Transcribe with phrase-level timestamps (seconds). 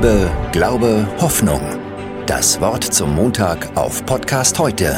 [0.00, 1.60] Liebe, Glaube, Hoffnung.
[2.24, 4.94] Das Wort zum Montag auf Podcast heute.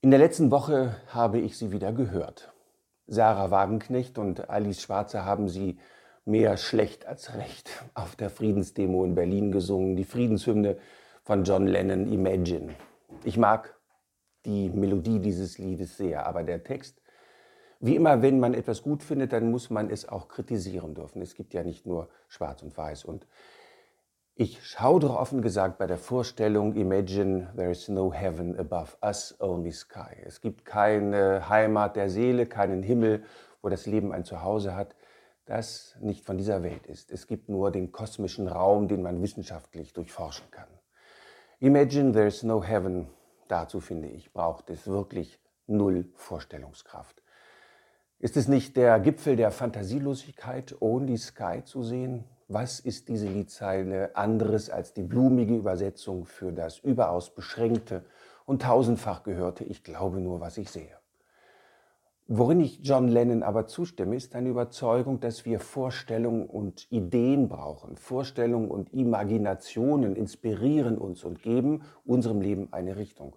[0.00, 2.52] In der letzten Woche habe ich sie wieder gehört.
[3.06, 5.78] Sarah Wagenknecht und Alice Schwarze haben sie
[6.24, 10.78] mehr schlecht als recht auf der Friedensdemo in Berlin gesungen, die Friedenshymne
[11.22, 12.74] von John Lennon Imagine.
[13.22, 13.78] Ich mag
[14.46, 17.00] die Melodie dieses Liedes sehr, aber der Text
[17.80, 21.20] wie immer, wenn man etwas gut findet, dann muss man es auch kritisieren dürfen.
[21.20, 23.04] Es gibt ja nicht nur Schwarz und Weiß.
[23.04, 23.26] Und
[24.34, 29.72] ich schaudere offen gesagt bei der Vorstellung, Imagine there is no heaven above us, only
[29.72, 30.14] sky.
[30.24, 33.24] Es gibt keine Heimat der Seele, keinen Himmel,
[33.62, 34.94] wo das Leben ein Zuhause hat,
[35.46, 37.10] das nicht von dieser Welt ist.
[37.10, 40.68] Es gibt nur den kosmischen Raum, den man wissenschaftlich durchforschen kann.
[41.60, 43.08] Imagine there is no heaven.
[43.48, 47.22] Dazu finde ich, braucht es wirklich null Vorstellungskraft.
[48.18, 52.24] Ist es nicht der Gipfel der Fantasielosigkeit, Only Sky zu sehen?
[52.48, 58.06] Was ist diese Liedzeile anderes als die blumige Übersetzung für das überaus beschränkte
[58.46, 60.96] und tausendfach gehörte Ich glaube nur, was ich sehe?
[62.26, 67.96] Worin ich John Lennon aber zustimme, ist eine Überzeugung, dass wir Vorstellungen und Ideen brauchen.
[67.96, 73.36] Vorstellungen und Imaginationen inspirieren uns und geben unserem Leben eine Richtung.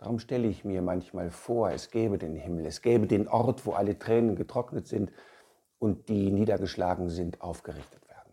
[0.00, 3.72] Darum stelle ich mir manchmal vor, es gäbe den Himmel, es gäbe den Ort, wo
[3.72, 5.12] alle Tränen getrocknet sind
[5.78, 8.32] und die niedergeschlagen sind, aufgerichtet werden.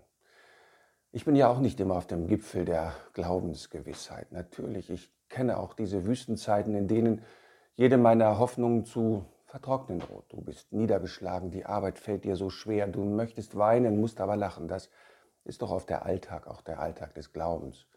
[1.11, 4.31] Ich bin ja auch nicht immer auf dem Gipfel der Glaubensgewissheit.
[4.31, 7.21] Natürlich, ich kenne auch diese Wüstenzeiten, in denen
[7.75, 10.31] jede meiner Hoffnungen zu vertrocknen droht.
[10.31, 14.69] Du bist niedergeschlagen, die Arbeit fällt dir so schwer, du möchtest weinen, musst aber lachen.
[14.69, 14.89] Das
[15.43, 17.87] ist doch oft der Alltag, auch der Alltag des Glaubens.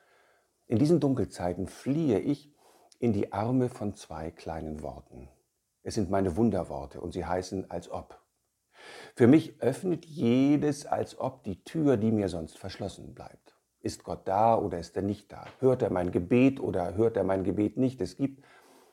[0.66, 2.52] In diesen Dunkelzeiten fliehe ich
[3.00, 5.28] in die Arme von zwei kleinen Worten.
[5.82, 8.20] Es sind meine Wunderworte und sie heißen als ob.
[9.16, 13.56] Für mich öffnet jedes als ob die Tür, die mir sonst verschlossen bleibt.
[13.80, 15.46] Ist Gott da oder ist er nicht da?
[15.60, 18.02] Hört er mein Gebet oder hört er mein Gebet nicht?
[18.02, 18.44] Es gibt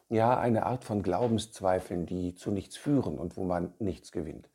[0.07, 4.49] ja eine Art von Glaubenszweifeln, die zu nichts führen und wo man nichts gewinnt.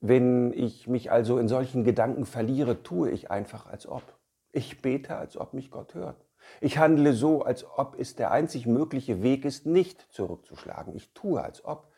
[0.00, 4.04] Wenn ich mich also in solchen Gedanken verliere, tue ich einfach als ob.
[4.52, 6.25] Ich bete, als ob mich Gott hört.
[6.60, 10.94] Ich handle so, als ob es der einzig mögliche Weg ist, nicht zurückzuschlagen.
[10.94, 11.88] Ich tue, als ob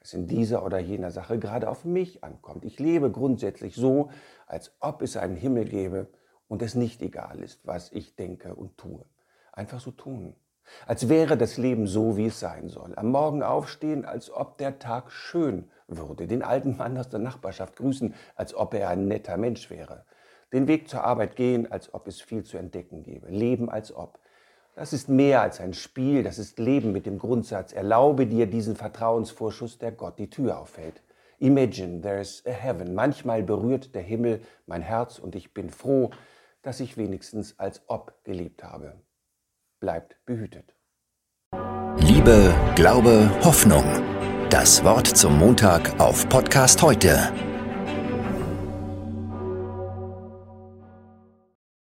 [0.00, 2.64] es in dieser oder jener Sache gerade auf mich ankommt.
[2.64, 4.10] Ich lebe grundsätzlich so,
[4.46, 6.08] als ob es einen Himmel gäbe
[6.48, 9.04] und es nicht egal ist, was ich denke und tue.
[9.52, 10.36] Einfach so tun.
[10.86, 12.94] Als wäre das Leben so, wie es sein soll.
[12.96, 16.26] Am Morgen aufstehen, als ob der Tag schön würde.
[16.26, 20.04] Den alten Mann aus der Nachbarschaft grüßen, als ob er ein netter Mensch wäre.
[20.52, 23.28] Den Weg zur Arbeit gehen, als ob es viel zu entdecken gäbe.
[23.28, 24.18] Leben als ob.
[24.76, 28.76] Das ist mehr als ein Spiel, das ist Leben mit dem Grundsatz, erlaube dir diesen
[28.76, 31.02] Vertrauensvorschuss, der Gott die Tür aufhält.
[31.38, 32.94] Imagine there's a heaven.
[32.94, 36.10] Manchmal berührt der Himmel mein Herz und ich bin froh,
[36.62, 39.00] dass ich wenigstens als ob gelebt habe.
[39.80, 40.74] Bleibt behütet.
[41.98, 43.84] Liebe, Glaube, Hoffnung.
[44.50, 47.32] Das Wort zum Montag auf Podcast heute